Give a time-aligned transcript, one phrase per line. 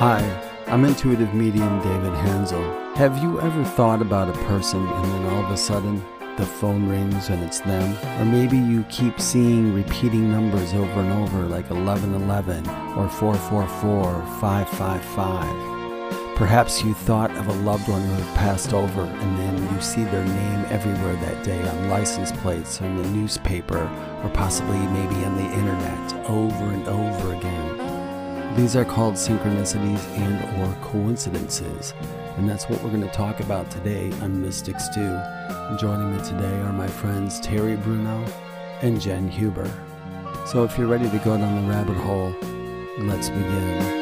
[0.00, 0.22] Hi,
[0.68, 2.62] I'm intuitive medium David Hansel.
[2.94, 6.02] Have you ever thought about a person and then all of a sudden
[6.38, 7.98] the phone rings and it's them?
[8.18, 12.66] Or maybe you keep seeing repeating numbers over and over like 1111
[12.96, 15.69] or 444 or 555.
[16.40, 20.04] Perhaps you thought of a loved one who had passed over and then you see
[20.04, 23.76] their name everywhere that day on license plates or in the newspaper
[24.24, 28.56] or possibly maybe on the internet over and over again.
[28.56, 31.92] These are called synchronicities and or coincidences.
[32.38, 35.20] And that's what we're going to talk about today on Mystic Stew.
[35.50, 38.24] And joining me today are my friends Terry Bruno
[38.80, 39.70] and Jen Huber.
[40.46, 42.34] So if you're ready to go down the rabbit hole,
[43.00, 44.00] let's begin.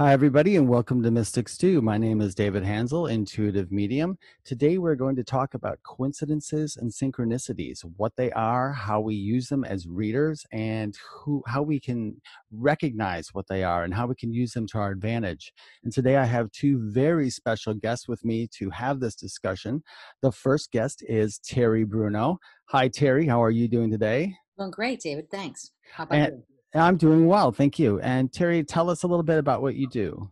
[0.00, 1.82] Hi, everybody, and welcome to Mystics Stew.
[1.82, 4.16] My name is David Hansel, intuitive medium.
[4.46, 9.48] Today, we're going to talk about coincidences and synchronicities, what they are, how we use
[9.48, 12.18] them as readers, and who, how we can
[12.50, 15.52] recognize what they are and how we can use them to our advantage.
[15.84, 19.82] And today, I have two very special guests with me to have this discussion.
[20.22, 22.38] The first guest is Terry Bruno.
[22.70, 23.26] Hi, Terry.
[23.26, 24.34] How are you doing today?
[24.56, 25.30] Well, great, David.
[25.30, 25.72] Thanks.
[25.92, 26.44] How about And- you?
[26.74, 28.00] I'm doing well, thank you.
[28.00, 30.30] And Terry, tell us a little bit about what you do.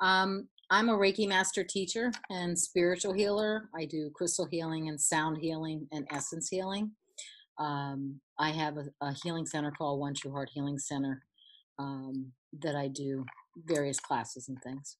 [0.00, 3.68] Um, I'm a Reiki master teacher and spiritual healer.
[3.74, 6.92] I do crystal healing and sound healing and essence healing.
[7.58, 11.22] Um, I have a, a healing center called One True Heart Healing Center
[11.78, 13.24] um, that I do
[13.66, 14.96] various classes and things.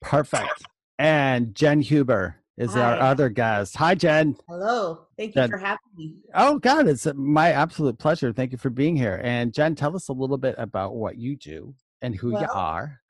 [0.00, 0.62] Perfect.
[0.98, 3.76] And Jen Huber is our other guest.
[3.76, 4.36] Hi, Jen.
[4.48, 5.06] Hello.
[5.16, 6.16] Thank you That- for having me.
[6.34, 8.32] Oh, God, it's my absolute pleasure.
[8.32, 9.20] Thank you for being here.
[9.22, 13.00] And Jen, tell us a little bit about what you do and who you are.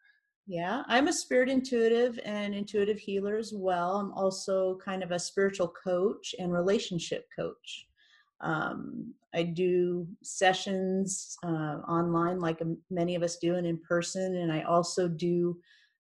[0.47, 3.97] Yeah, I'm a spirit intuitive and intuitive healer as well.
[3.97, 7.87] I'm also kind of a spiritual coach and relationship coach.
[8.41, 14.37] Um, I do sessions uh, online, like um, many of us do, and in person.
[14.37, 15.59] And I also do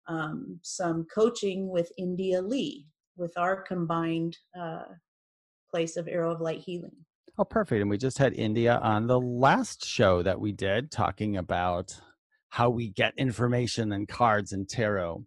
[0.06, 4.84] um, some coaching with India Lee with our combined uh,
[5.70, 6.96] place of Arrow of Light Healing.
[7.38, 7.80] Oh, perfect.
[7.80, 11.98] And we just had India on the last show that we did talking about
[12.48, 15.24] how we get information and cards and tarot.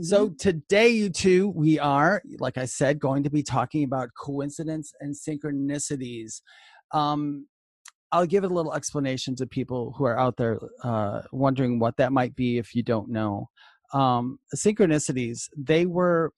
[0.00, 0.38] So Mhm.
[0.38, 5.14] today, you two, we are, like I said, going to be talking about coincidence and
[5.14, 6.40] synchronicities.
[6.92, 7.48] Um,
[8.12, 11.96] I'll give it a little explanation to people who are out there uh, wondering what
[11.96, 13.48] that might be if you don't know.
[13.92, 16.32] Um, synchronicities, they were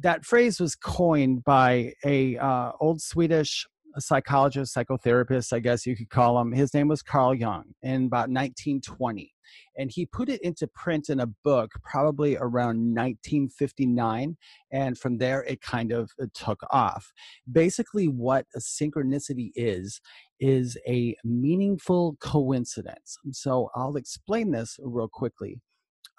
[0.00, 3.66] that phrase was coined by a uh, old Swedish
[3.98, 6.52] psychologist, psychotherapist, I guess you could call him.
[6.52, 9.32] His name was Carl Jung in about 1920.
[9.78, 14.36] And he put it into print in a book probably around 1959.
[14.72, 17.12] And from there, it kind of uh, took off.
[17.50, 20.00] Basically, what a synchronicity is,
[20.40, 23.16] is a meaningful coincidence.
[23.32, 25.60] So I'll explain this real quickly.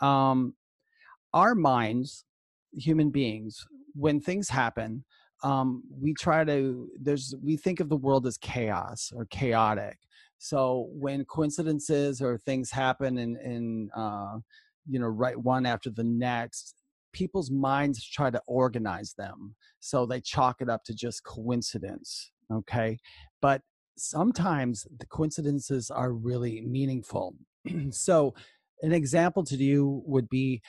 [0.02, 0.54] Um,
[1.34, 2.24] our minds,
[2.74, 5.04] human beings, when things happen,
[5.44, 9.98] um, we try to there's we think of the world as chaos or chaotic.
[10.40, 14.38] So when coincidences or things happen and and uh,
[14.88, 16.76] you know right one after the next,
[17.14, 19.56] people's minds try to organize them.
[19.80, 22.32] So they chalk it up to just coincidence.
[22.52, 22.98] Okay,
[23.42, 23.62] but
[23.98, 27.36] sometimes the coincidences are really meaningful.
[27.92, 28.34] so
[28.82, 30.62] an example to you would be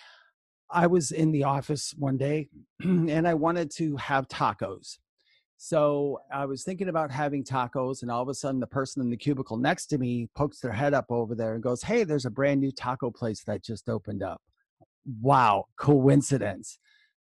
[0.70, 2.48] I was in the office one day
[2.82, 4.98] and I wanted to have tacos.
[5.60, 9.10] So I was thinking about having tacos, and all of a sudden, the person in
[9.10, 12.26] the cubicle next to me pokes their head up over there and goes, Hey, there's
[12.26, 14.40] a brand new taco place that just opened up.
[15.20, 16.78] Wow, coincidence.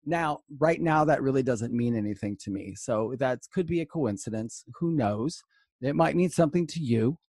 [0.05, 2.73] Now, right now, that really doesn't mean anything to me.
[2.75, 4.65] So that could be a coincidence.
[4.79, 5.43] Who knows?
[5.81, 7.19] It might mean something to you.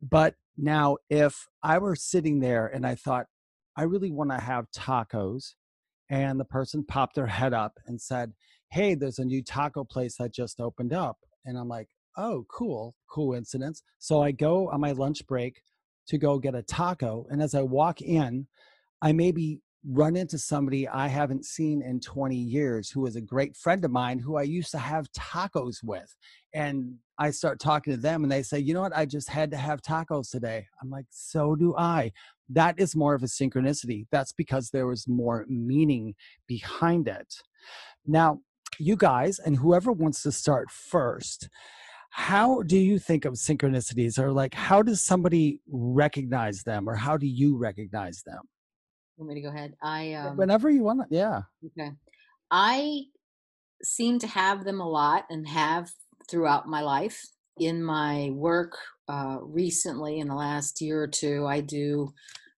[0.00, 3.26] But now, if I were sitting there and I thought,
[3.76, 5.54] I really want to have tacos,
[6.08, 8.32] and the person popped their head up and said,
[8.70, 11.18] Hey, there's a new taco place that just opened up.
[11.44, 13.82] And I'm like, Oh, cool, coincidence.
[13.98, 15.60] So I go on my lunch break
[16.08, 17.26] to go get a taco.
[17.30, 18.46] And as I walk in,
[19.02, 23.56] I maybe run into somebody I haven't seen in 20 years who is a great
[23.56, 26.16] friend of mine who I used to have tacos with.
[26.52, 28.96] And I start talking to them and they say, you know what?
[28.96, 30.66] I just had to have tacos today.
[30.82, 32.12] I'm like, so do I.
[32.48, 34.06] That is more of a synchronicity.
[34.10, 36.14] That's because there was more meaning
[36.46, 37.34] behind it.
[38.06, 38.40] Now,
[38.78, 41.48] you guys, and whoever wants to start first,
[42.10, 44.18] how do you think of synchronicities?
[44.18, 46.88] Or like how does somebody recognize them?
[46.88, 48.40] Or how do you recognize them?
[49.16, 49.74] Want me to go ahead?
[49.82, 51.42] I um, whenever you want yeah.
[51.64, 51.92] Okay.
[52.50, 53.02] I
[53.82, 55.90] seem to have them a lot and have
[56.30, 57.22] throughout my life.
[57.58, 58.76] In my work
[59.08, 62.12] uh, recently in the last year or two i do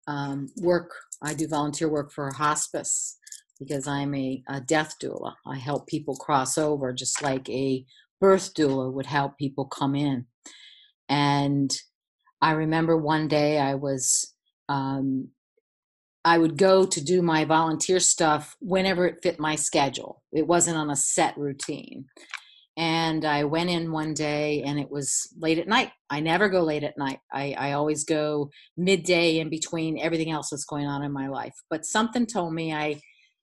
[0.07, 0.91] um, work
[1.23, 3.19] i do volunteer work for hospice
[3.59, 7.85] because i'm a, a death doula i help people cross over just like a
[8.21, 10.27] birth doula would help people come in.
[11.09, 11.75] And
[12.41, 14.35] I remember one day I was,
[14.69, 15.29] um,
[16.25, 20.23] I would go to do my volunteer stuff whenever it fit my schedule.
[20.33, 22.07] It wasn't on a set routine.
[22.79, 25.91] And I went in one day and it was late at night.
[26.11, 27.19] I never go late at night.
[27.33, 31.55] I, I always go midday in between everything else that's going on in my life.
[31.69, 33.01] But something told me I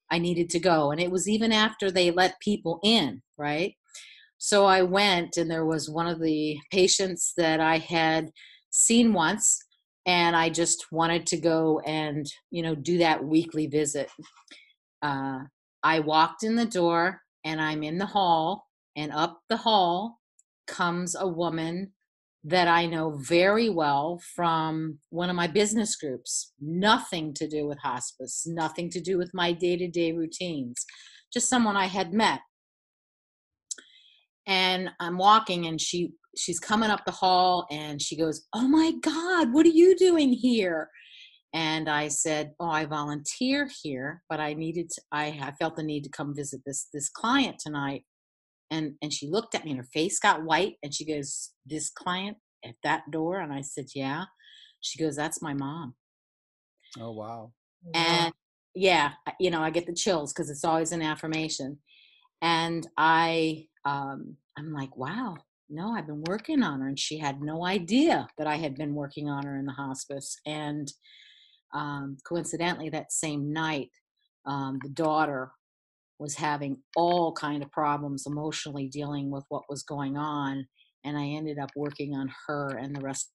[0.10, 0.92] I needed to go.
[0.92, 3.76] And it was even after they let people in, right?
[4.38, 8.30] So I went, and there was one of the patients that I had
[8.70, 9.60] seen once,
[10.06, 14.10] and I just wanted to go and you know do that weekly visit.
[15.02, 15.40] Uh,
[15.84, 20.20] I walked in the door, and I'm in the hall, and up the hall
[20.68, 21.92] comes a woman
[22.44, 26.54] that I know very well from one of my business groups.
[26.60, 30.86] Nothing to do with hospice, nothing to do with my day to day routines,
[31.34, 32.42] just someone I had met
[34.48, 38.92] and I'm walking and she she's coming up the hall and she goes, "Oh my
[39.02, 40.90] god, what are you doing here?"
[41.54, 45.84] And I said, "Oh, I volunteer here, but I needed to, I I felt the
[45.84, 48.06] need to come visit this this client tonight."
[48.72, 51.90] And and she looked at me and her face got white and she goes, "This
[51.90, 54.26] client at that door?" And I said, "Yeah."
[54.82, 55.96] She goes, "That's my mom."
[57.00, 57.52] Oh, wow.
[57.94, 58.34] And
[58.74, 61.80] yeah, you know, I get the chills because it's always an affirmation.
[62.42, 65.38] And I um, I'm like, wow,
[65.70, 66.88] no, I've been working on her.
[66.88, 70.36] And she had no idea that I had been working on her in the hospice.
[70.46, 70.92] And
[71.74, 73.90] um, coincidentally, that same night,
[74.46, 75.52] um, the daughter
[76.20, 80.66] was having all kind of problems emotionally dealing with what was going on.
[81.04, 83.32] And I ended up working on her and the rest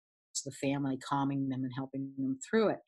[0.47, 2.79] of the family, calming them and helping them through it.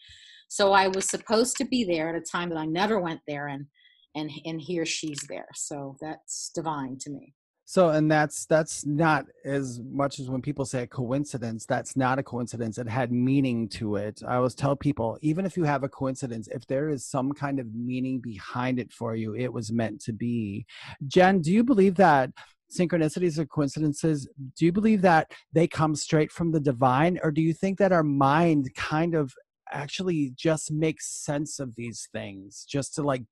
[0.48, 3.48] So I was supposed to be there at a time that I never went there.
[3.48, 3.66] And
[4.14, 7.34] and and here she's there so that's divine to me
[7.72, 11.64] so, and that's that's not as much as when people say a coincidence.
[11.64, 12.76] That's not a coincidence.
[12.76, 14.20] It had meaning to it.
[14.28, 17.58] I always tell people, even if you have a coincidence, if there is some kind
[17.58, 20.66] of meaning behind it for you, it was meant to be.
[21.06, 22.28] Jen, do you believe that
[22.70, 24.28] synchronicities or coincidences?
[24.58, 27.90] Do you believe that they come straight from the divine, or do you think that
[27.90, 29.32] our mind kind of
[29.70, 33.22] actually just makes sense of these things, just to like,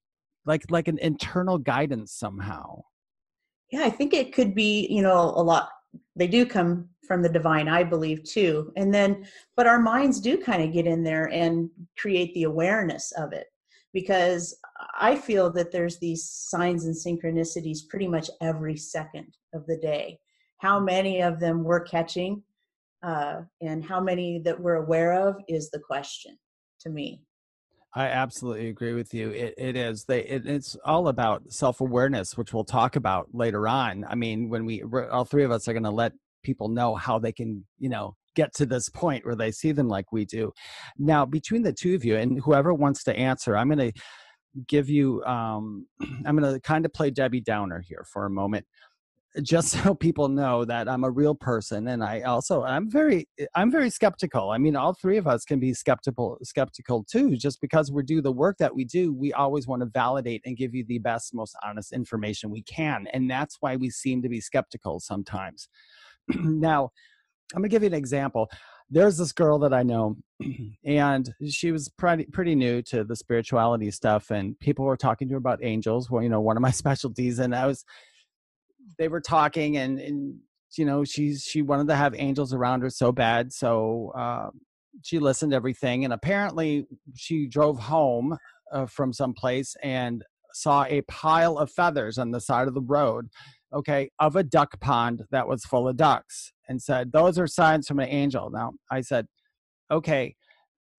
[0.47, 2.85] like, like an internal guidance somehow?
[3.71, 5.71] Yeah i think it could be you know a lot
[6.17, 9.27] they do come from the divine i believe too and then
[9.57, 11.69] but our minds do kind of get in there and
[11.99, 13.47] create the awareness of it
[13.93, 14.57] because
[14.99, 20.19] i feel that there's these signs and synchronicities pretty much every second of the day.
[20.59, 22.43] How many of them we're catching
[23.03, 26.39] uh, and how many that we're aware of is the question
[26.81, 27.23] to me
[27.95, 29.31] I absolutely agree with you.
[29.31, 30.25] It, it is they.
[30.25, 34.05] It, it's all about self awareness, which we'll talk about later on.
[34.09, 36.13] I mean, when we all three of us are going to let
[36.45, 39.89] people know how they can, you know, get to this point where they see them
[39.89, 40.53] like we do.
[40.99, 44.01] Now, between the two of you, and whoever wants to answer, I'm going to
[44.69, 45.25] give you.
[45.25, 45.87] Um,
[46.25, 48.67] I'm going to kind of play Debbie Downer here for a moment
[49.43, 53.47] just so people know that I'm a real person and I also I'm very eh,
[53.55, 54.51] I'm very skeptical.
[54.51, 58.21] I mean all three of us can be skeptical skeptical too just because we do
[58.21, 61.35] the work that we do we always want to validate and give you the best
[61.35, 65.69] most honest information we can and that's why we seem to be skeptical sometimes.
[66.29, 66.91] now,
[67.55, 68.49] I'm to give you an example.
[68.93, 70.17] There's this girl that I know
[70.85, 75.35] and she was pretty pretty new to the spirituality stuff and people were talking to
[75.35, 77.85] her about angels, well you know one of my specialties and I was
[78.99, 80.39] they were talking and, and
[80.77, 84.51] you know she's she wanted to have angels around her so bad so uh,
[85.03, 88.37] she listened to everything and apparently she drove home
[88.73, 93.29] uh, from someplace and saw a pile of feathers on the side of the road
[93.73, 97.87] okay of a duck pond that was full of ducks and said those are signs
[97.87, 98.51] from an angel.
[98.51, 99.27] Now i said
[99.91, 100.35] okay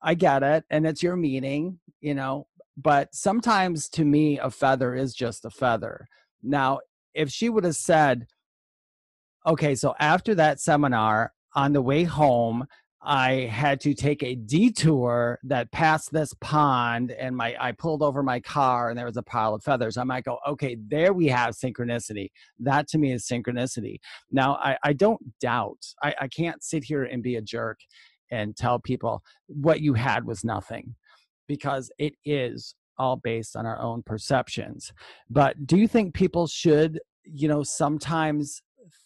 [0.01, 4.95] i get it and it's your meaning you know but sometimes to me a feather
[4.95, 6.07] is just a feather.
[6.41, 6.79] Now
[7.13, 8.27] if she would have said,
[9.46, 12.65] okay, so after that seminar on the way home,
[13.03, 18.22] I had to take a detour that passed this pond and my I pulled over
[18.22, 19.98] my car and there was a pile of feathers.
[19.98, 22.30] I might go, okay, there we have synchronicity.
[22.60, 23.98] That to me is synchronicity.
[24.32, 25.80] Now I, I don't doubt.
[26.03, 27.80] I, I can't sit here and be a jerk
[28.30, 30.94] and tell people what you had was nothing
[31.48, 34.93] because it is all based on our own perceptions.
[35.29, 38.62] But do you think people should, you know, sometimes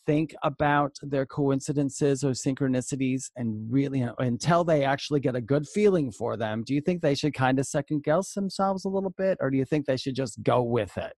[0.06, 5.68] think about their coincidences or synchronicities and really uh, until they actually get a good
[5.68, 9.14] feeling for them do you think they should kind of second guess themselves a little
[9.18, 11.18] bit or do you think they should just go with it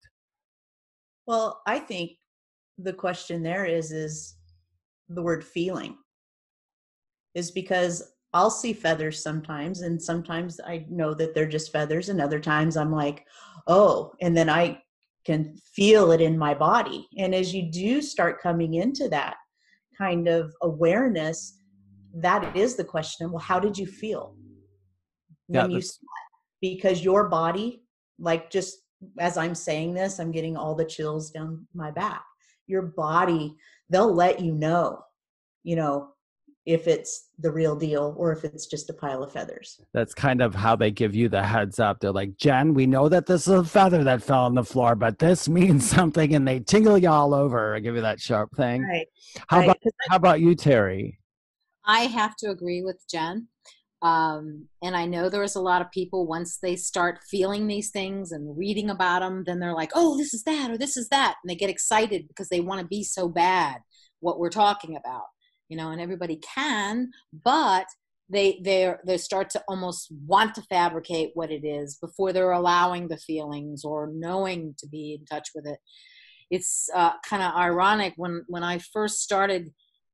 [1.28, 2.12] well i think
[2.78, 4.38] the question there is is
[5.10, 5.96] the word feeling
[7.36, 12.22] is because i'll see feathers sometimes and sometimes i know that they're just feathers and
[12.22, 13.26] other times i'm like
[13.68, 14.80] oh and then i
[15.28, 17.06] can feel it in my body.
[17.18, 19.36] And as you do start coming into that
[19.96, 21.60] kind of awareness,
[22.16, 23.30] that is the question.
[23.30, 24.36] Well, how did you feel
[25.48, 25.84] when yeah, you
[26.62, 27.84] because your body,
[28.20, 28.78] like just
[29.20, 32.24] as I'm saying this, I'm getting all the chills down my back.
[32.66, 33.54] Your body,
[33.90, 35.02] they'll let you know,
[35.64, 36.12] you know,
[36.68, 39.80] if it's the real deal or if it's just a pile of feathers.
[39.94, 42.02] That's kind of how they give you the heads up.
[42.02, 44.94] They're like, Jen, we know that this is a feather that fell on the floor,
[44.94, 48.54] but this means something, and they tingle you all over and give you that sharp
[48.56, 48.84] thing.
[48.84, 49.08] Right.
[49.48, 49.70] How right.
[49.70, 49.78] about
[50.10, 51.20] how about you, Terry?
[51.86, 53.48] I have to agree with Jen.
[54.02, 58.32] Um, and I know there's a lot of people once they start feeling these things
[58.32, 61.36] and reading about them, then they're like, "Oh, this is that," or "This is that,"
[61.42, 63.78] and they get excited because they want to be so bad
[64.20, 65.24] what we're talking about
[65.70, 67.10] you know and everybody can
[67.44, 67.86] but
[68.30, 73.08] they they they start to almost want to fabricate what it is before they're allowing
[73.08, 75.80] the feelings or knowing to be in touch with it.
[76.50, 79.70] It's uh, kind of ironic when when i first started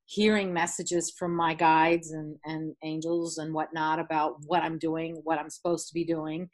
[0.05, 5.39] hearing messages from my guides and and angels and whatnot about what i'm doing what
[5.39, 6.49] i'm supposed to be doing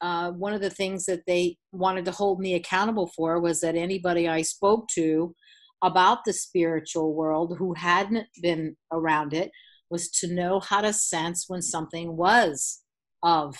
[0.00, 3.76] uh, one of the things that they wanted to hold me accountable for was that
[3.76, 5.34] anybody i spoke to
[5.82, 9.50] about the spiritual world who hadn't been around it
[9.90, 12.82] was to know how to sense when something was
[13.22, 13.56] of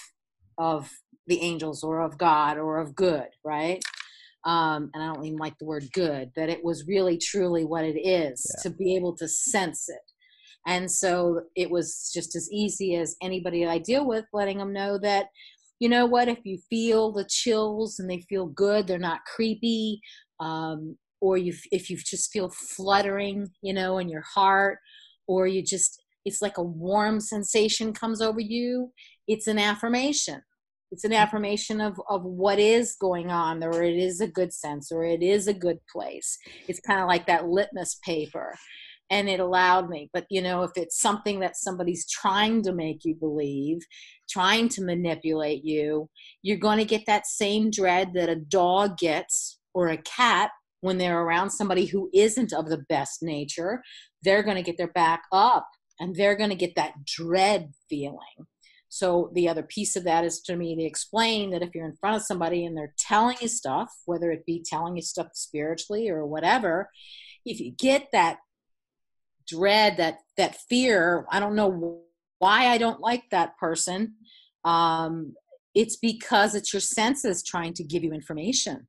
[0.59, 0.91] of
[1.27, 3.83] the angels or of God or of good, right?
[4.45, 7.85] Um, and I don't even like the word good, that it was really truly what
[7.85, 8.63] it is yeah.
[8.63, 10.03] to be able to sense it.
[10.67, 14.99] And so it was just as easy as anybody I deal with, letting them know
[14.99, 15.27] that,
[15.79, 20.01] you know what, if you feel the chills and they feel good, they're not creepy,
[20.41, 24.79] um, or you if you just feel fluttering you know in your heart
[25.27, 28.93] or you just it's like a warm sensation comes over you
[29.27, 30.43] it's an affirmation.
[30.91, 34.93] It's an affirmation of of what is going on or it is a good sense
[34.93, 36.39] or it is a good place.
[36.69, 38.55] It's kind of like that litmus paper
[39.11, 40.11] and it allowed me.
[40.13, 43.79] But you know if it's something that somebody's trying to make you believe
[44.29, 46.09] trying to manipulate you
[46.43, 50.51] you're going to get that same dread that a dog gets or a cat
[50.85, 53.83] when they're around somebody who isn't of the best nature,
[54.23, 55.67] they're going to get their back up
[55.99, 58.47] and they're going to get that dread feeling.
[58.91, 61.97] So the other piece of that is to me to explain that if you're in
[61.97, 66.11] front of somebody and they're telling you stuff, whether it be telling you stuff spiritually
[66.11, 66.91] or whatever,
[67.47, 68.37] if you get that
[69.49, 72.03] dread, that that fear, I don't know
[72.41, 74.17] why I don't like that person.
[74.65, 75.35] Um,
[75.75, 78.87] it's because it's your senses trying to give you information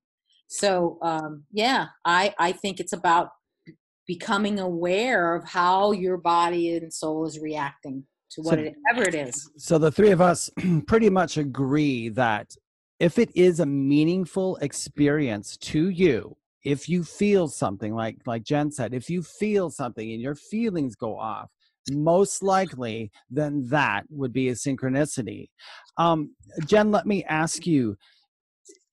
[0.48, 3.30] so um, yeah i i think it's about
[4.08, 9.52] becoming aware of how your body and soul is reacting to whatever so, it is.
[9.58, 10.50] so the three of us
[10.88, 12.54] pretty much agree that
[13.00, 18.72] if it is a meaningful experience to you if you feel something like like jen
[18.72, 21.50] said if you feel something and your feelings go off
[21.92, 25.50] most likely then that would be a synchronicity.
[25.98, 26.36] Um,
[26.66, 27.98] jen let me ask you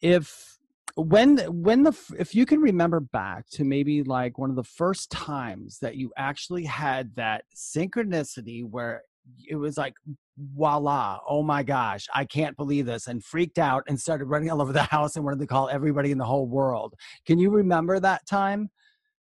[0.00, 0.58] if
[0.96, 5.10] when when the if you can remember back to maybe like one of the first
[5.10, 9.02] times that you actually had that synchronicity where
[9.48, 9.94] it was like
[10.36, 14.60] voila oh my gosh i can't believe this and freaked out and started running all
[14.60, 16.94] over the house and wanted to call everybody in the whole world
[17.26, 18.70] can you remember that time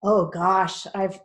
[0.04, 1.20] oh gosh i've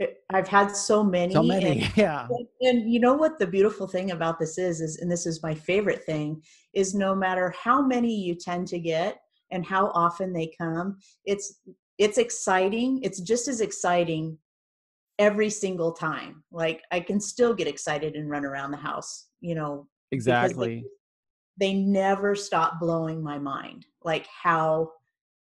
[0.00, 1.34] eh, I've had so many.
[1.34, 2.26] So many, and, yeah.
[2.62, 5.54] And you know what the beautiful thing about this is, is, and this is my
[5.54, 6.40] favorite thing,
[6.72, 9.20] is no matter how many you tend to get,
[9.52, 10.98] and how often they come.
[11.24, 11.60] It's
[11.98, 14.38] it's exciting it's just as exciting
[15.18, 16.42] every single time.
[16.50, 20.84] Like i can still get excited and run around the house you know exactly
[21.58, 24.90] they, they never stop blowing my mind like how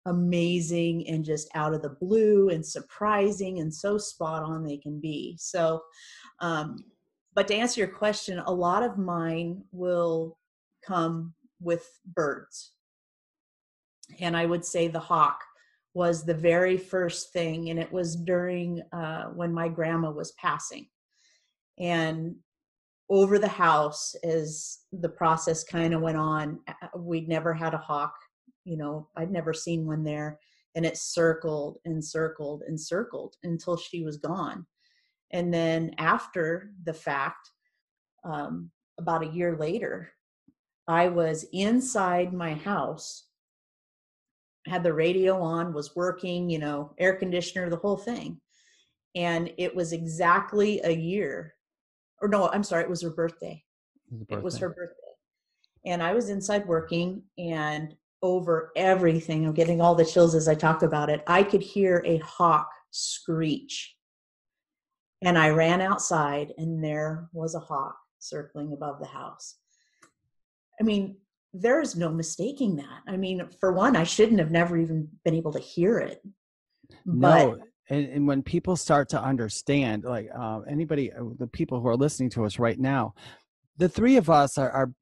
[0.08, 5.00] amazing and just out of the blue and surprising and so spot on they can
[5.00, 5.36] be.
[5.38, 5.82] So
[6.40, 6.84] um
[7.34, 10.38] but to answer your question, a lot of mine will
[10.84, 12.72] come with birds.
[14.20, 15.40] And I would say the hawk
[15.94, 20.88] was the very first thing, and it was during uh, when my grandma was passing.
[21.78, 22.36] And
[23.10, 26.60] over the house, as the process kind of went on,
[26.96, 28.14] we'd never had a hawk.
[28.64, 30.38] You know, I'd never seen one there.
[30.74, 34.66] And it circled and circled and circled until she was gone.
[35.32, 37.50] And then after the fact,
[38.24, 40.10] um, about a year later,
[40.86, 43.27] I was inside my house,
[44.68, 48.40] had the radio on, was working, you know, air conditioner, the whole thing.
[49.14, 51.54] And it was exactly a year,
[52.20, 53.64] or no, I'm sorry, it was her birthday.
[54.10, 54.36] It was, birthday.
[54.36, 54.94] It was her birthday.
[55.86, 60.54] And I was inside working, and over everything, I'm getting all the chills as I
[60.54, 61.22] talk about it.
[61.26, 63.94] I could hear a hawk screech.
[65.22, 69.56] And I ran outside, and there was a hawk circling above the house.
[70.80, 71.16] I mean,
[71.52, 73.00] there's no mistaking that.
[73.06, 76.22] I mean, for one, I shouldn't have never even been able to hear it.
[77.06, 77.58] But no.
[77.90, 81.96] And, and when people start to understand, like uh, anybody, uh, the people who are
[81.96, 83.14] listening to us right now,
[83.78, 84.92] the three of us are, are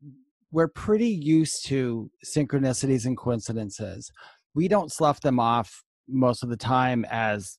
[0.52, 4.10] we're pretty used to synchronicities and coincidences.
[4.54, 7.58] We don't slough them off most of the time as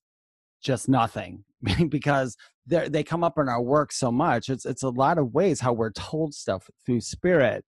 [0.64, 1.44] just nothing
[1.90, 4.50] because they come up in our work so much.
[4.50, 7.66] It's it's a lot of ways how we're told stuff through spirit.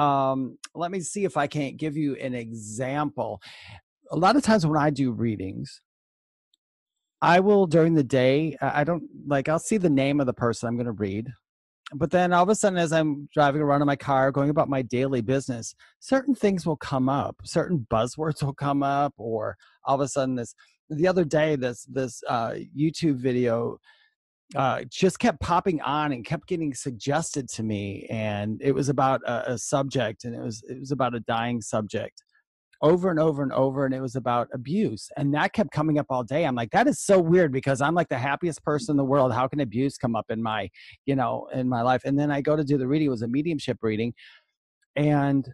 [0.00, 3.40] Um, let me see if I can't give you an example.
[4.10, 5.82] A lot of times when I do readings,
[7.20, 8.56] I will during the day.
[8.62, 9.48] I don't like.
[9.48, 11.28] I'll see the name of the person I'm going to read,
[11.94, 14.70] but then all of a sudden, as I'm driving around in my car, going about
[14.70, 17.36] my daily business, certain things will come up.
[17.44, 20.54] Certain buzzwords will come up, or all of a sudden, this
[20.88, 23.78] the other day, this this uh, YouTube video
[24.56, 29.20] uh, just kept popping on and kept getting suggested to me and it was about
[29.24, 32.22] a, a, subject and it was it was about a dying subject
[32.82, 36.06] over and over and over and it was about abuse and that kept coming up
[36.10, 36.44] all day.
[36.46, 39.32] I'm like that is so weird because i'm like the happiest person in the world.
[39.32, 40.68] How can abuse come up in my
[41.06, 42.02] you know in my life?
[42.04, 44.14] And then i go to do the reading it was a mediumship reading
[44.96, 45.48] and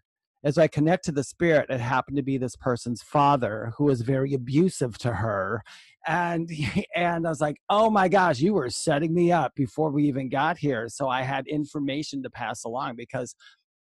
[0.47, 4.03] as I connect to the spirit, it happened to be this person's father who was
[4.03, 5.61] very abusive to her.
[6.07, 6.49] And
[6.95, 10.29] and I was like, oh my gosh, you were setting me up before we even
[10.29, 10.89] got here.
[10.89, 13.35] So I had information to pass along because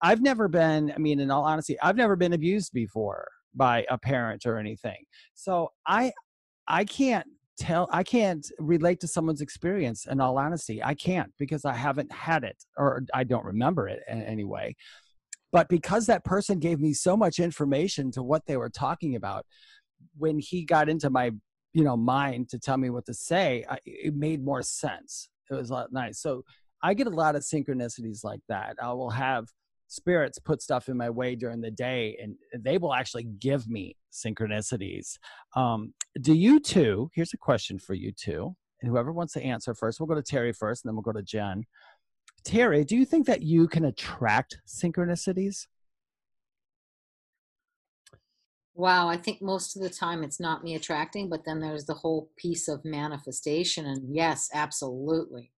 [0.02, 3.96] I've never been, I mean, in all honesty, I've never been abused before by a
[3.96, 5.04] parent or anything.
[5.34, 6.12] So I
[6.66, 10.82] I can't tell I can't relate to someone's experience in all honesty.
[10.82, 14.74] I can't because I haven't had it or I don't remember it in any way.
[15.52, 19.46] But because that person gave me so much information to what they were talking about,
[20.16, 21.32] when he got into my
[21.72, 25.28] you know mind to tell me what to say, I, it made more sense.
[25.50, 26.20] It was a lot nice.
[26.20, 26.44] So
[26.82, 28.76] I get a lot of synchronicities like that.
[28.80, 29.48] I will have
[29.88, 33.96] spirits put stuff in my way during the day and they will actually give me
[34.12, 35.16] synchronicities
[35.56, 39.74] um, do you too here's a question for you too and whoever wants to answer
[39.74, 41.64] first we'll go to terry first and then we'll go to jen
[42.44, 45.66] Terry, do you think that you can attract synchronicities?
[48.74, 51.94] Wow, I think most of the time it's not me attracting, but then there's the
[51.94, 53.86] whole piece of manifestation.
[53.86, 55.50] And yes, absolutely.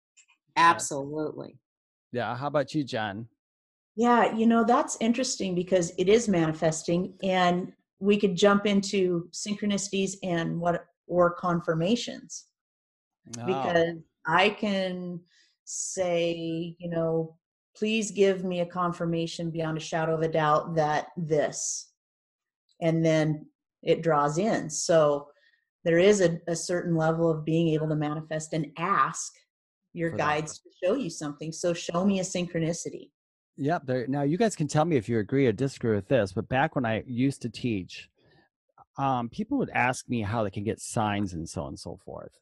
[0.57, 1.59] Absolutely.
[2.13, 2.35] Yeah.
[2.35, 3.29] How about you, Jen?
[3.95, 10.15] Yeah, you know, that's interesting because it is manifesting and we could jump into synchronicities
[10.23, 12.47] and what or confirmations.
[13.39, 13.45] Oh.
[13.45, 15.21] Because I can
[15.71, 17.37] say, you know,
[17.77, 21.93] please give me a confirmation beyond a shadow of a doubt that this,
[22.81, 23.47] and then
[23.83, 24.69] it draws in.
[24.69, 25.29] So
[25.85, 29.33] there is a, a certain level of being able to manifest and ask
[29.93, 30.71] your For guides that.
[30.71, 31.53] to show you something.
[31.53, 33.11] So show me a synchronicity.
[33.57, 33.87] Yep.
[33.87, 36.49] There, now you guys can tell me if you agree or disagree with this, but
[36.49, 38.09] back when I used to teach,
[38.99, 41.99] um, people would ask me how they can get signs and so on and so
[42.05, 42.33] forth.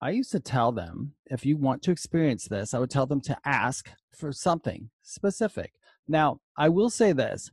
[0.00, 3.20] I used to tell them if you want to experience this, I would tell them
[3.22, 5.72] to ask for something specific.
[6.08, 7.50] Now, I will say this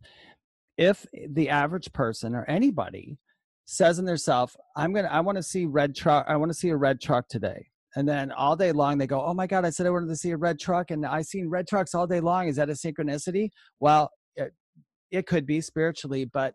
[0.77, 3.17] if the average person or anybody
[3.65, 6.69] says in themselves, I'm gonna I want to see red truck, I want to see
[6.69, 7.67] a red truck today.
[7.95, 10.15] And then all day long they go, Oh my God, I said I wanted to
[10.15, 12.47] see a red truck and I seen red trucks all day long.
[12.47, 13.49] Is that a synchronicity?
[13.79, 14.53] Well, it,
[15.11, 16.53] it could be spiritually, but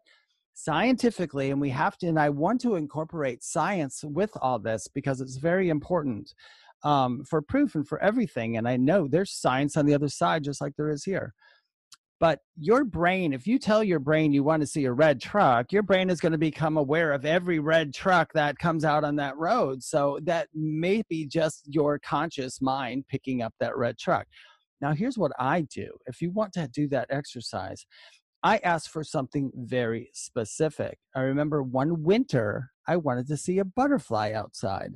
[0.59, 5.21] scientifically and we have to and i want to incorporate science with all this because
[5.21, 6.33] it's very important
[6.83, 10.43] um, for proof and for everything and i know there's science on the other side
[10.43, 11.35] just like there is here
[12.19, 15.71] But your brain, if you tell your brain you want to see a red truck,
[15.71, 19.17] your brain is going to become aware of every red truck that comes out on
[19.17, 19.83] that road.
[19.83, 24.27] So that may be just your conscious mind picking up that red truck.
[24.81, 25.89] Now, here's what I do.
[26.07, 27.85] If you want to do that exercise,
[28.47, 31.01] I asked for something very specific.
[31.17, 34.93] I remember one winter, I wanted to see a butterfly outside.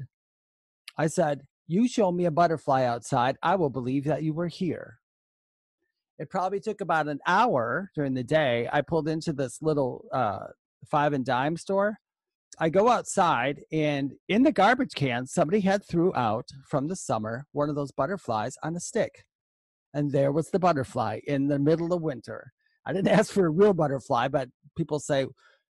[0.97, 5.01] I said, You show me a butterfly outside, I will believe that you were here.
[6.17, 8.69] It probably took about an hour during the day.
[8.73, 10.47] I pulled into this little uh,
[10.89, 11.97] five and dime store.
[12.61, 17.47] I go outside, and in the garbage can, somebody had threw out from the summer
[17.51, 19.25] one of those butterflies on a stick.
[19.93, 22.53] And there was the butterfly in the middle of winter.
[22.87, 25.27] I didn't ask for a real butterfly, but people say,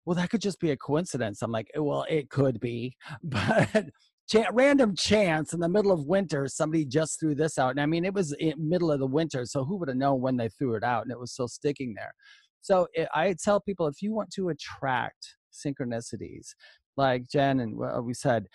[0.06, 1.42] well, that could just be a coincidence.
[1.42, 3.86] I'm like, well, it could be, but
[4.52, 7.72] random chance in the middle of winter, somebody just threw this out.
[7.72, 10.22] And I mean, it was in middle of the winter, so who would have known
[10.22, 11.04] when they threw it out?
[11.04, 12.14] And it was still sticking there.
[12.62, 16.50] So it, I tell people if you want to attract synchronicities,
[16.98, 18.48] like Jen and we said,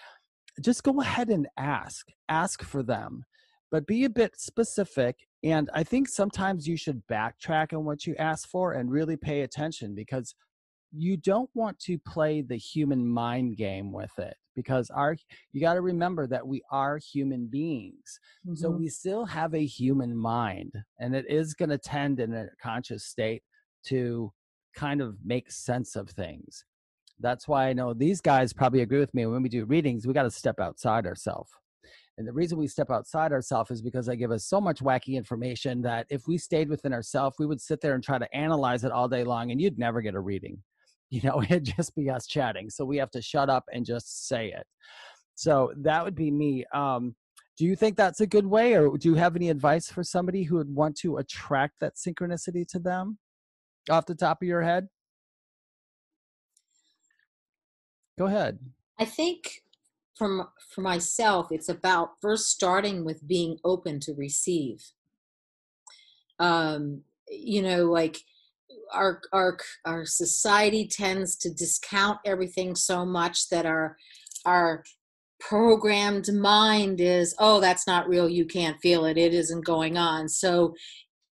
[0.60, 2.08] just go ahead and ask.
[2.28, 3.24] Ask for them,
[3.70, 5.16] but be a bit specific.
[5.42, 9.42] And I think sometimes you should backtrack on what you ask for and really pay
[9.42, 10.34] attention because
[10.92, 15.16] you don't want to play the human mind game with it because our
[15.52, 18.18] you got to remember that we are human beings.
[18.46, 18.56] Mm-hmm.
[18.56, 22.48] so we still have a human mind and it is going to tend in a
[22.60, 23.42] conscious state
[23.84, 24.32] to
[24.74, 26.64] kind of make sense of things.
[27.20, 30.14] That's why i know these guys probably agree with me when we do readings we
[30.14, 31.50] got to step outside ourselves
[32.20, 35.14] and the reason we step outside ourselves is because they give us so much wacky
[35.14, 38.84] information that if we stayed within ourselves, we would sit there and try to analyze
[38.84, 40.62] it all day long and you'd never get a reading.
[41.12, 42.70] You know it'd just be us chatting.
[42.70, 44.64] So we have to shut up and just say it.
[45.34, 46.64] So that would be me.
[46.72, 47.16] Um,
[47.58, 50.44] do you think that's a good way or do you have any advice for somebody
[50.44, 53.18] who would want to attract that synchronicity to them
[53.90, 54.86] off the top of your head?
[58.16, 58.60] Go ahead.
[59.00, 59.64] I think
[60.20, 64.92] from for myself it's about first starting with being open to receive.
[66.38, 68.18] Um you know like
[68.92, 69.56] our our
[69.86, 73.96] our society tends to discount everything so much that our
[74.44, 74.84] our
[75.38, 80.28] programmed mind is oh that's not real you can't feel it it isn't going on.
[80.28, 80.74] So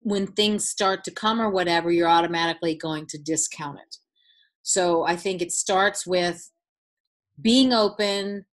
[0.00, 3.96] when things start to come or whatever you're automatically going to discount it.
[4.62, 6.50] So i think it starts with
[7.42, 8.46] being open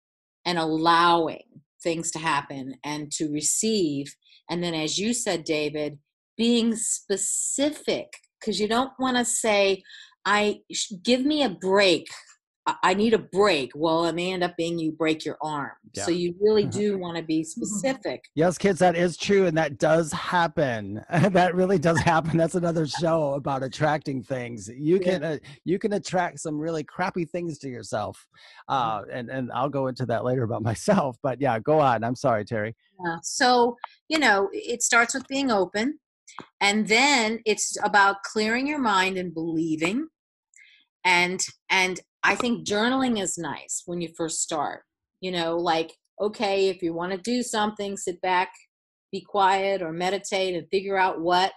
[0.47, 1.43] and allowing
[1.83, 4.15] things to happen and to receive
[4.49, 5.99] and then as you said david
[6.37, 8.07] being specific
[8.39, 9.83] because you don't want to say,
[10.25, 10.59] I
[11.03, 12.07] give me a break.
[12.83, 13.71] I need a break.
[13.75, 15.71] Well, it may end up being you break your arm.
[15.93, 16.03] Yeah.
[16.03, 18.25] So you really do want to be specific.
[18.35, 21.01] Yes, kids, that is true, and that does happen.
[21.09, 22.37] that really does happen.
[22.37, 24.69] That's another show about attracting things.
[24.69, 25.29] You can yeah.
[25.29, 28.27] uh, you can attract some really crappy things to yourself,
[28.67, 31.17] uh, and and I'll go into that later about myself.
[31.23, 32.03] But yeah, go on.
[32.03, 32.75] I'm sorry, Terry.
[33.05, 33.17] Yeah.
[33.23, 33.77] So
[34.09, 35.99] you know, it starts with being open
[36.61, 40.07] and then it's about clearing your mind and believing
[41.03, 44.81] and and i think journaling is nice when you first start
[45.21, 48.49] you know like okay if you want to do something sit back
[49.11, 51.51] be quiet or meditate and figure out what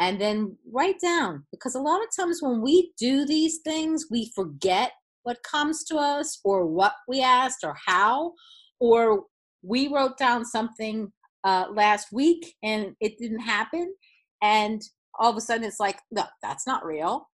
[0.00, 4.30] and then write down because a lot of times when we do these things we
[4.34, 8.32] forget what comes to us or what we asked or how
[8.80, 9.24] or
[9.62, 11.10] we wrote down something
[11.44, 13.94] uh, last week and it didn't happen
[14.42, 14.82] and
[15.18, 17.28] all of a sudden it's like no that's not real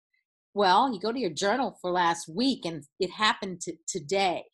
[0.55, 4.45] well you go to your journal for last week and it happened to today.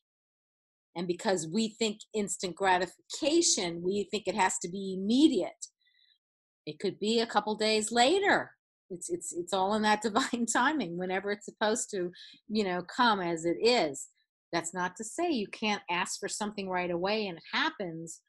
[0.94, 5.66] And because we think instant gratification we think it has to be immediate.
[6.66, 8.52] It could be a couple days later.
[8.90, 12.10] It's it's it's all in that divine timing whenever it's supposed to
[12.48, 14.08] you know come as it is.
[14.52, 18.20] That's not to say you can't ask for something right away and it happens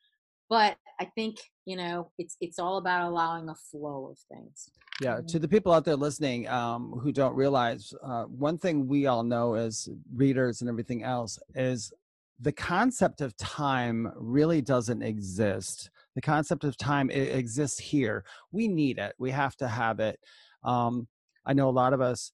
[0.49, 4.71] but i think you know it's it's all about allowing a flow of things.
[5.01, 9.05] Yeah to the people out there listening um, who don't realize uh, one thing we
[9.05, 11.93] all know as readers and everything else is
[12.39, 15.89] the concept of time really doesn't exist.
[16.15, 18.23] The concept of time exists here.
[18.51, 19.15] We need it.
[19.17, 20.19] We have to have it.
[20.63, 21.07] Um,
[21.45, 22.31] i know a lot of us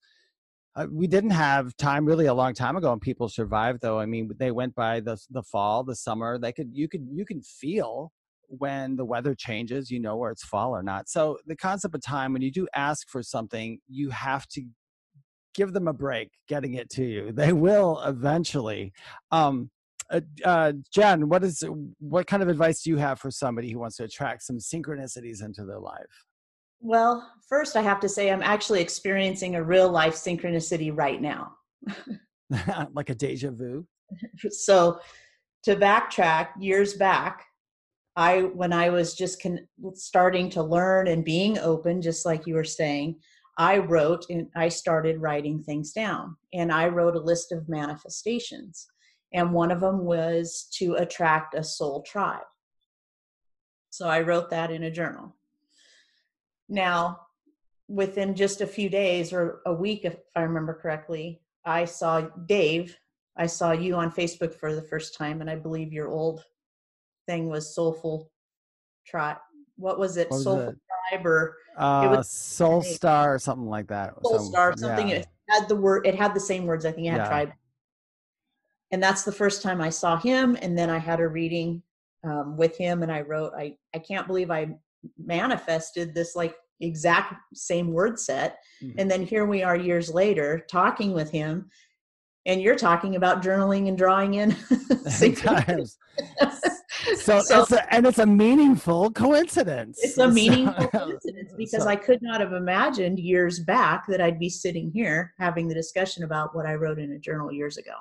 [0.75, 3.99] uh, we didn't have time really a long time ago and people survived though.
[3.99, 6.39] I mean they went by the the fall the summer.
[6.39, 8.11] They could you could you can feel
[8.47, 11.09] when the weather changes you know where it's fall or not.
[11.09, 14.63] So the concept of time when you do ask for something you have to
[15.53, 17.31] give them a break getting it to you.
[17.35, 18.93] They will eventually.
[19.31, 19.69] Um
[20.09, 21.63] uh, uh, Jen, what is
[21.99, 25.43] what kind of advice do you have for somebody who wants to attract some synchronicities
[25.43, 26.25] into their life?
[26.83, 31.55] Well, first, I have to say I'm actually experiencing a real life synchronicity right now.
[32.93, 33.87] like a deja vu.
[34.49, 34.99] So,
[35.63, 37.45] to backtrack years back,
[38.17, 42.55] I when I was just con- starting to learn and being open, just like you
[42.55, 43.15] were saying,
[43.57, 48.85] I wrote and I started writing things down, and I wrote a list of manifestations,
[49.31, 52.43] and one of them was to attract a soul tribe.
[53.89, 55.33] So I wrote that in a journal.
[56.69, 57.19] Now,
[57.87, 62.97] within just a few days or a week, if I remember correctly, I saw Dave.
[63.35, 66.43] I saw you on Facebook for the first time, and I believe your old
[67.27, 68.29] thing was Soulful
[69.05, 69.41] Trot.
[69.75, 70.29] What was it?
[70.29, 70.77] What was Soulful it?
[71.11, 74.13] Tribe or Uh, was- Soul Star or something like that.
[74.23, 75.09] Soul Star, something.
[75.09, 75.15] yeah.
[75.15, 76.05] It had the word.
[76.05, 76.85] It had the same words.
[76.85, 77.27] I think it had Yeah.
[77.27, 77.53] tribe.
[78.91, 80.55] And that's the first time I saw him.
[80.61, 81.81] And then I had a reading
[82.25, 84.77] um, with him, and I wrote, "I I can't believe I
[85.17, 88.95] manifested this like exact same word set." Mhm.
[88.97, 91.69] And then here we are years later talking with him,
[92.45, 94.55] and you're talking about journaling and drawing in.
[95.07, 95.97] Sometimes.
[97.17, 99.99] So, it's a, and it's a meaningful coincidence.
[100.03, 104.21] it's a meaningful So- coincidence because so- I could not have imagined years back that
[104.21, 107.77] I'd be sitting here having the discussion about what I wrote in a journal years
[107.77, 107.93] ago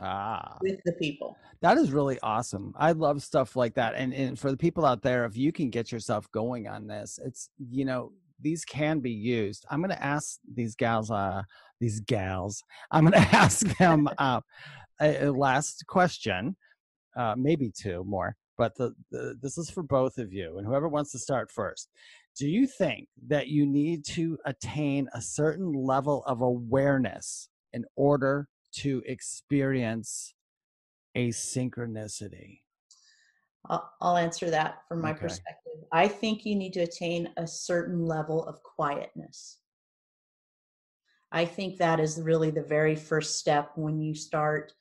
[0.00, 1.36] Ah, with the people.
[1.60, 2.74] that is really awesome.
[2.76, 3.94] I love stuff like that.
[3.94, 7.18] And, and for the people out there, if you can get yourself going on this,
[7.24, 9.64] it's, you know, these can be used.
[9.70, 11.42] I'm going to ask these gals, uh,
[11.80, 14.40] these gals, I'm going to ask them uh,
[15.00, 16.56] a, a last question,
[17.16, 20.88] uh, maybe two more, but the, the, this is for both of you and whoever
[20.88, 21.88] wants to start first.
[22.36, 28.48] Do you think that you need to attain a certain level of awareness in order
[28.76, 30.34] to experience
[31.14, 32.60] a synchronicity?
[33.68, 35.22] I'll, answer that from my Okay.
[35.22, 35.72] perspective.
[35.90, 39.58] I think you need to attain a certain level of quietness.
[41.32, 44.74] I think that is really the very first step when you start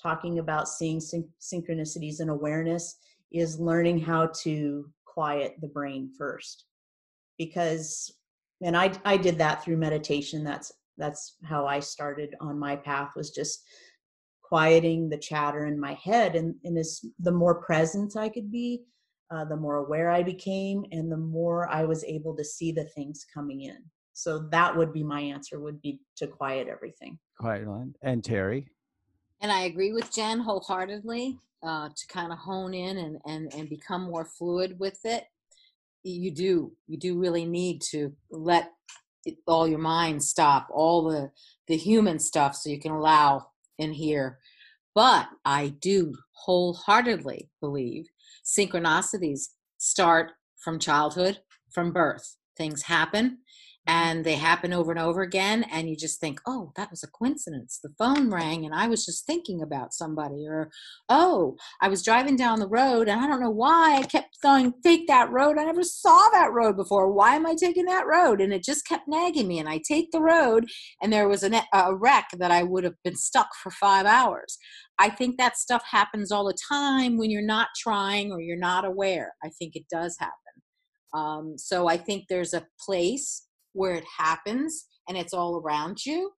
[0.00, 2.96] talking about seeing syn- synchronicities and awareness
[3.32, 6.66] is learning how to quiet the brain first
[7.36, 8.12] because
[8.62, 13.10] and I I did that through meditation that's that's how I started on my path
[13.16, 13.62] was just
[14.42, 18.82] quieting the chatter in my head and, and as the more present i could be
[19.30, 22.84] uh, the more aware i became and the more i was able to see the
[22.96, 23.76] things coming in
[24.14, 27.96] so that would be my answer would be to quiet everything Quiet Land.
[28.02, 28.66] And Terry?
[29.40, 33.68] And I agree with Jen wholeheartedly uh, to kind of hone in and, and, and
[33.68, 35.24] become more fluid with it.
[36.02, 36.72] You do.
[36.86, 38.70] You do really need to let it,
[39.46, 41.30] all your mind stop, all the,
[41.66, 44.38] the human stuff, so you can allow in here.
[44.94, 48.06] But I do wholeheartedly believe
[48.44, 51.38] synchronicities start from childhood,
[51.70, 52.36] from birth.
[52.56, 53.38] Things happen
[53.88, 57.08] and they happen over and over again and you just think oh that was a
[57.08, 57.80] coincidence.
[57.82, 60.70] The phone rang and i was just thinking about somebody or
[61.08, 64.74] oh i was driving down the road and i don't know why i kept going
[64.84, 65.58] take that road.
[65.58, 67.10] I never saw that road before.
[67.10, 70.10] Why am i taking that road and it just kept nagging me and i take
[70.12, 70.66] the road
[71.02, 74.58] and there was a, a wreck that i would have been stuck for five hours.
[74.98, 78.84] I think that stuff happens all the time when you're not trying or you're not
[78.84, 79.34] aware.
[79.44, 80.34] I think it does happen.
[81.14, 83.47] Um, so i think there's a place
[83.78, 86.32] where it happens and it's all around you.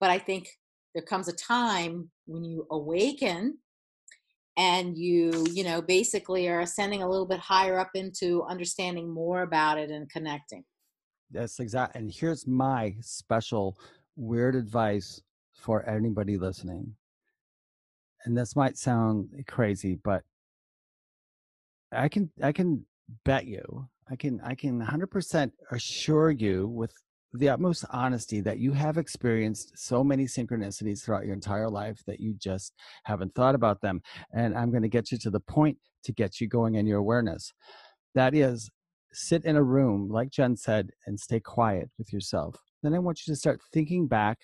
[0.00, 0.48] But I think
[0.94, 3.58] there comes a time when you awaken
[4.56, 9.42] and you, you know, basically are ascending a little bit higher up into understanding more
[9.42, 10.64] about it and connecting.
[11.30, 11.94] That's exact.
[11.94, 13.78] And here's my special
[14.16, 15.20] weird advice
[15.52, 16.94] for anybody listening.
[18.24, 20.22] And this might sound crazy, but
[21.92, 22.86] I can I can
[23.24, 26.92] bet you, I can I can 100% assure you with
[27.34, 32.20] the utmost honesty that you have experienced so many synchronicities throughout your entire life that
[32.20, 32.72] you just
[33.04, 34.00] haven't thought about them.
[34.32, 36.98] And I'm going to get you to the point to get you going in your
[36.98, 37.52] awareness.
[38.14, 38.70] That is,
[39.12, 42.56] sit in a room, like Jen said, and stay quiet with yourself.
[42.82, 44.38] Then I want you to start thinking back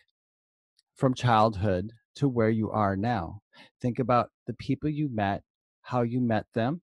[0.96, 3.40] from childhood to where you are now.
[3.80, 5.42] Think about the people you met,
[5.82, 6.82] how you met them,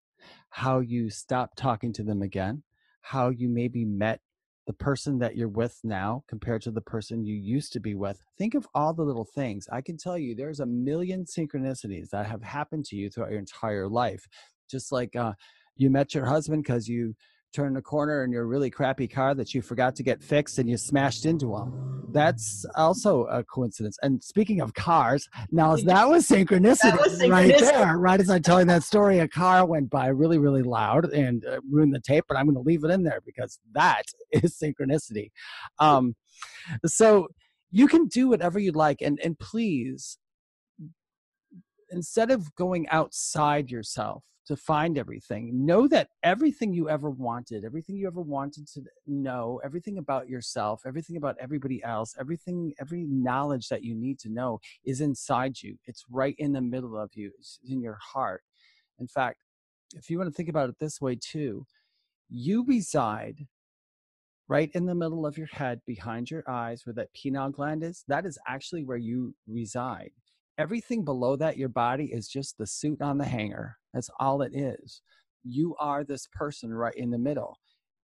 [0.51, 2.61] how you stopped talking to them again,
[3.01, 4.19] how you maybe met
[4.67, 8.21] the person that you're with now compared to the person you used to be with.
[8.37, 9.67] Think of all the little things.
[9.71, 13.39] I can tell you there's a million synchronicities that have happened to you throughout your
[13.39, 14.27] entire life.
[14.69, 15.33] Just like uh,
[15.75, 17.15] you met your husband because you
[17.51, 20.69] turned the corner in your really crappy car that you forgot to get fixed and
[20.69, 22.07] you smashed into them.
[22.11, 23.97] that's also a coincidence.
[24.01, 27.31] And speaking of cars, now that was synchronicity, that was synchronicity.
[27.31, 27.97] right there.
[27.97, 31.59] Right as I'm telling that story, a car went by really, really loud and uh,
[31.69, 35.31] ruined the tape, but I'm going to leave it in there because that is synchronicity.
[35.79, 36.15] Um,
[36.85, 37.27] so
[37.71, 40.17] you can do whatever you'd like, and and please,
[41.89, 45.65] instead of going outside yourself to find everything.
[45.65, 50.81] Know that everything you ever wanted, everything you ever wanted to know, everything about yourself,
[50.85, 55.77] everything about everybody else, everything, every knowledge that you need to know is inside you.
[55.85, 58.43] It's right in the middle of you, it's in your heart.
[58.99, 59.39] In fact,
[59.95, 61.65] if you want to think about it this way too,
[62.29, 63.47] you reside
[64.47, 68.03] right in the middle of your head behind your eyes where that pineal gland is.
[68.07, 70.11] That is actually where you reside
[70.57, 73.77] everything below that, your body is just the suit on the hanger.
[73.93, 75.01] That's all it is.
[75.43, 77.57] You are this person right in the middle.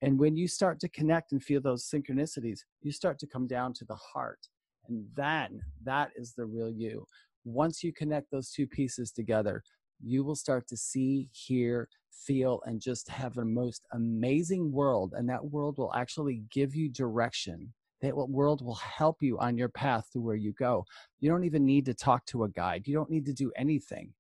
[0.02, 3.74] And when you start to connect and feel those synchronicities, you start to come down
[3.74, 4.40] to the heart.
[4.88, 7.06] And then that is the real you.
[7.44, 9.64] Once you connect those two pieces together,
[10.04, 15.14] you will start to see, hear, feel, and just have a most amazing world.
[15.16, 19.70] And that world will actually give you direction that world will help you on your
[19.70, 20.86] path to where you go.
[21.20, 22.88] You don't even need to talk to a guide.
[22.88, 24.14] You don't need to do anything.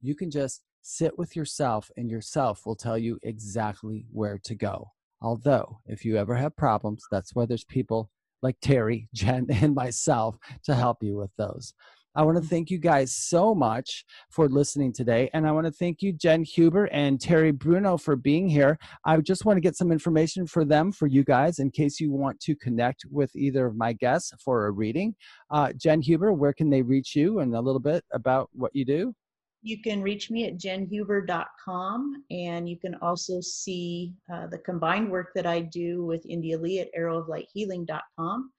[0.00, 4.90] You can just sit with yourself, and yourself will tell you exactly where to go.
[5.20, 8.10] Although, if you ever have problems, that's why there's people
[8.42, 11.74] like Terry, Jen, and myself to help you with those.
[12.14, 15.30] I want to thank you guys so much for listening today.
[15.32, 18.78] And I want to thank you, Jen Huber and Terry Bruno, for being here.
[19.06, 22.12] I just want to get some information for them, for you guys, in case you
[22.12, 25.14] want to connect with either of my guests for a reading.
[25.50, 28.84] Uh, Jen Huber, where can they reach you and a little bit about what you
[28.84, 29.14] do?
[29.62, 35.30] You can reach me at jenhuber.com and you can also see uh, the combined work
[35.34, 38.50] that I do with India Lee at arrowoflighthealing.com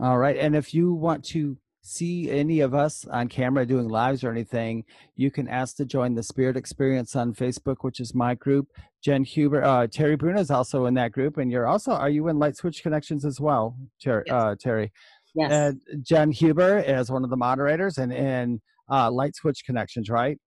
[0.00, 0.36] All right.
[0.36, 4.84] And if you want to see any of us on camera doing lives or anything,
[5.16, 8.68] you can ask to join the Spirit Experience on Facebook, which is my group.
[9.02, 12.28] Jen Huber, uh, Terry Bruno is also in that group, and you're also are you
[12.28, 14.22] in Light Switch Connections as well, Terry?
[14.26, 14.34] Yes.
[14.34, 14.92] Uh, Terry.
[15.34, 15.50] Yes.
[15.50, 20.38] And Jen Huber is one of the moderators, and in uh, Light Switch Connections, right?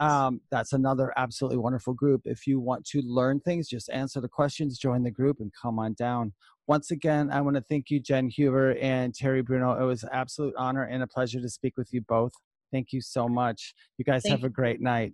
[0.00, 2.22] Um, that's another absolutely wonderful group.
[2.24, 5.78] If you want to learn things, just answer the questions, join the group, and come
[5.78, 6.32] on down.
[6.66, 9.78] Once again, I want to thank you, Jen Huber and Terry Bruno.
[9.80, 12.32] It was an absolute honor and a pleasure to speak with you both.
[12.72, 13.74] Thank you so much.
[13.98, 15.12] You guys thank have a great night.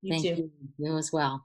[0.00, 0.28] You thank too.
[0.28, 0.50] you.
[0.78, 1.44] You as well.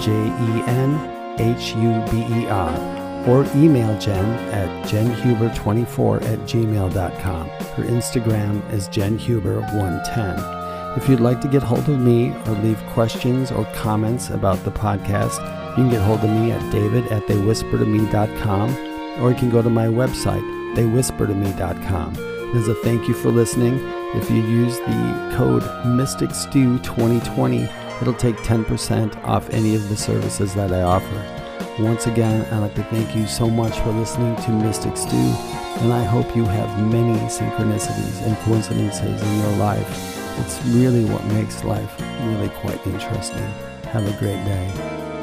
[0.00, 0.98] J E N
[1.38, 2.93] H U B E R
[3.26, 7.48] or email Jen at jenhuber24 at gmail.com.
[7.48, 10.96] Her Instagram is jenhuber110.
[10.96, 14.70] If you'd like to get hold of me or leave questions or comments about the
[14.70, 19.62] podcast, you can get hold of me at david at theywhispertome.com or you can go
[19.62, 20.42] to my website,
[20.76, 22.16] theywhispertome.com.
[22.56, 23.80] As a thank you for listening,
[24.14, 30.72] if you use the code MysticStew2020, it'll take 10% off any of the services that
[30.72, 31.43] I offer.
[31.80, 35.92] Once again, I'd like to thank you so much for listening to Mystic Stew, and
[35.92, 40.38] I hope you have many synchronicities and coincidences in your life.
[40.38, 43.42] It's really what makes life really quite interesting.
[43.90, 45.13] Have a great day.